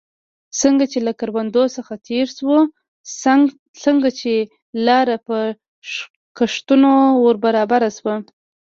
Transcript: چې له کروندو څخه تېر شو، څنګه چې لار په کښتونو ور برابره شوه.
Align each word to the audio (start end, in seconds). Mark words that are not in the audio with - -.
چې 0.91 0.99
له 1.07 1.11
کروندو 1.19 1.63
څخه 1.75 1.93
تېر 2.07 2.27
شو، 2.37 2.55
څنګه 3.83 4.09
چې 4.19 4.33
لار 4.85 5.07
په 5.27 5.37
کښتونو 6.37 6.91
ور 7.23 7.35
برابره 7.45 7.89
شوه. 7.97 8.15